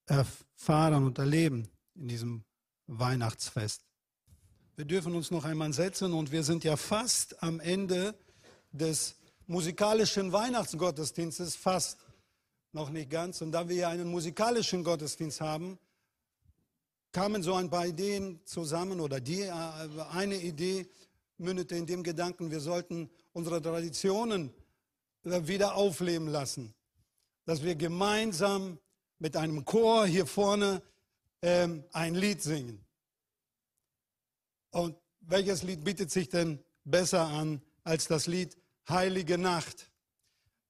[0.06, 2.44] erfahren und erleben in diesem
[2.86, 3.89] Weihnachtsfest.
[4.80, 8.14] Wir dürfen uns noch einmal setzen und wir sind ja fast am Ende
[8.72, 9.14] des
[9.46, 11.98] musikalischen Weihnachtsgottesdienstes, fast
[12.72, 13.42] noch nicht ganz.
[13.42, 15.78] Und da wir ja einen musikalischen Gottesdienst haben,
[17.12, 19.52] kamen so ein paar Ideen zusammen oder die, äh,
[20.12, 20.86] eine Idee
[21.36, 24.50] mündete in dem Gedanken, wir sollten unsere Traditionen
[25.26, 26.72] äh, wieder aufleben lassen.
[27.44, 28.78] Dass wir gemeinsam
[29.18, 30.80] mit einem Chor hier vorne
[31.42, 32.82] ähm, ein Lied singen.
[34.70, 38.56] Und welches Lied bietet sich denn besser an als das Lied
[38.88, 39.90] Heilige Nacht?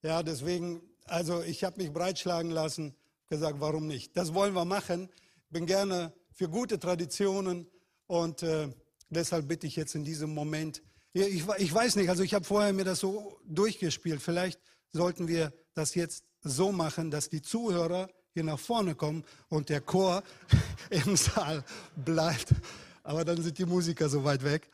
[0.02, 2.94] Ja, deswegen, also ich habe mich breitschlagen lassen,
[3.28, 4.16] gesagt, warum nicht?
[4.16, 5.08] Das wollen wir machen.
[5.50, 7.66] Bin gerne für gute Traditionen
[8.06, 8.68] und äh,
[9.10, 10.82] deshalb bitte ich jetzt in diesem Moment,
[11.12, 14.22] ich, ich weiß nicht, also ich habe vorher mir das so durchgespielt.
[14.22, 14.60] Vielleicht
[14.92, 19.80] sollten wir das jetzt so machen, dass die Zuhörer hier nach vorne kommen und der
[19.80, 20.22] Chor
[20.90, 21.64] im Saal
[21.96, 22.54] bleibt
[23.02, 24.70] aber dann sind die Musiker so weit weg.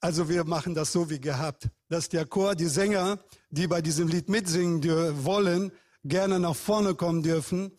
[0.00, 3.18] Also wir machen das so wie gehabt, dass der Chor, die Sänger,
[3.50, 4.82] die bei diesem Lied mitsingen
[5.24, 5.72] wollen,
[6.04, 7.72] gerne nach vorne kommen dürfen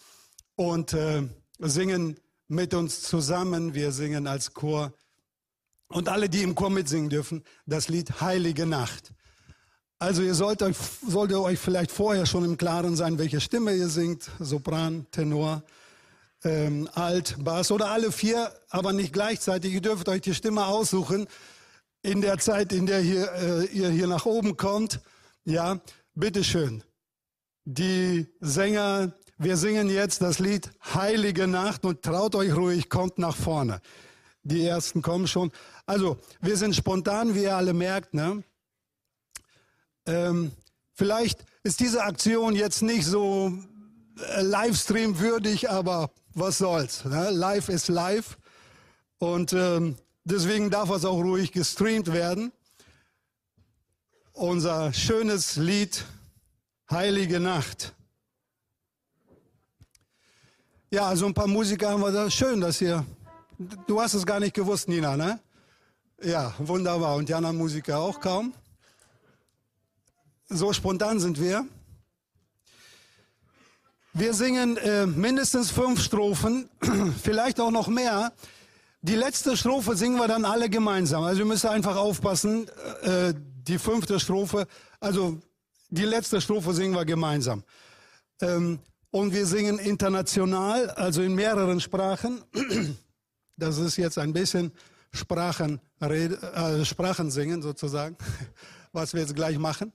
[0.55, 1.23] und äh,
[1.59, 3.73] singen mit uns zusammen.
[3.73, 4.93] Wir singen als Chor
[5.89, 9.13] und alle, die im Chor mitsingen dürfen, das Lied Heilige Nacht.
[9.99, 10.75] Also ihr sollt euch,
[11.07, 15.63] solltet euch vielleicht vorher schon im Klaren sein, welche Stimme ihr singt, Sopran, Tenor
[16.43, 19.73] ähm, Alt, Bass oder alle vier, aber nicht gleichzeitig.
[19.73, 21.27] Ihr dürft euch die Stimme aussuchen
[22.01, 25.01] in der Zeit, in der hier, äh, ihr hier nach oben kommt.
[25.45, 25.79] Ja,
[26.13, 26.83] bitteschön.
[27.65, 33.35] Die Sänger, wir singen jetzt das Lied Heilige Nacht und traut euch ruhig, kommt nach
[33.35, 33.81] vorne.
[34.43, 35.51] Die ersten kommen schon.
[35.85, 38.13] Also, wir sind spontan, wie ihr alle merkt.
[38.13, 38.43] Ne?
[40.05, 40.51] Ähm,
[40.93, 43.51] vielleicht ist diese Aktion jetzt nicht so
[44.41, 47.05] Livestream würdig, aber was soll's.
[47.05, 47.29] Ne?
[47.31, 48.37] Live ist live.
[49.19, 52.51] Und ähm, deswegen darf es auch ruhig gestreamt werden.
[54.33, 56.05] Unser schönes Lied
[56.89, 57.93] Heilige Nacht.
[60.89, 62.29] Ja, also ein paar Musiker haben wir da.
[62.29, 63.05] Schön, dass ihr.
[63.87, 65.39] Du hast es gar nicht gewusst, Nina, ne?
[66.23, 67.15] Ja, wunderbar.
[67.15, 68.53] Und die anderen Musiker auch kaum.
[70.47, 71.67] So spontan sind wir.
[74.17, 76.67] Wir singen äh, mindestens fünf Strophen,
[77.23, 78.33] vielleicht auch noch mehr.
[79.03, 81.23] Die letzte Strophe singen wir dann alle gemeinsam.
[81.23, 82.67] Also ihr müsst einfach aufpassen.
[83.03, 84.65] Äh, die fünfte Strophe,
[84.99, 85.37] also
[85.91, 87.63] die letzte Strophe singen wir gemeinsam.
[88.41, 88.79] Ähm,
[89.11, 92.43] und wir singen international, also in mehreren Sprachen.
[93.59, 94.71] Das ist jetzt ein bisschen
[95.11, 98.15] Sprachen, äh, Sprachen singen sozusagen,
[98.91, 99.91] was wir jetzt gleich machen.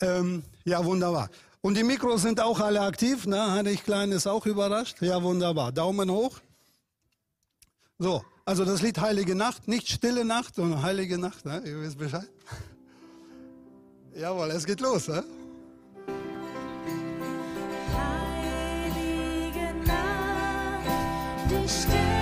[0.00, 1.28] Ähm, ja, wunderbar.
[1.62, 3.24] Und die Mikros sind auch alle aktiv.
[3.26, 3.52] Ne?
[3.52, 5.00] Heinrich Klein ist auch überrascht.
[5.00, 5.70] Ja, wunderbar.
[5.70, 6.40] Daumen hoch.
[7.98, 11.44] So, also das Lied Heilige Nacht, nicht Stille Nacht, sondern Heilige Nacht.
[11.44, 11.62] Ne?
[11.64, 12.28] Ihr wisst Bescheid.
[14.16, 15.06] Jawohl, es geht los.
[15.06, 15.22] Ne?
[17.94, 20.88] Heilige Nacht,
[21.48, 22.21] die Sterne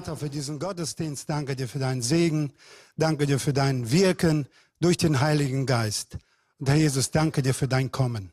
[0.00, 1.28] Vater, für diesen Gottesdienst.
[1.28, 2.54] Danke dir für deinen Segen.
[2.96, 4.46] Danke dir für dein Wirken
[4.80, 6.16] durch den Heiligen Geist.
[6.58, 8.32] Und Herr Jesus, danke dir für dein Kommen.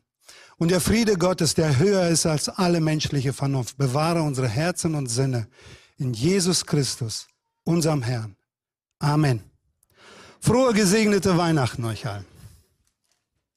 [0.56, 5.08] Und der Friede Gottes, der höher ist als alle menschliche Vernunft, bewahre unsere Herzen und
[5.08, 5.46] Sinne
[5.98, 7.26] in Jesus Christus,
[7.64, 8.34] unserem Herrn.
[8.98, 9.42] Amen.
[10.40, 12.24] Frohe gesegnete Weihnachten euch allen.